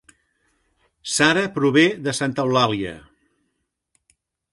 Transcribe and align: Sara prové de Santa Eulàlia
Sara 1.15 1.43
prové 1.57 1.83
de 2.07 2.13
Santa 2.21 2.45
Eulàlia 2.47 2.95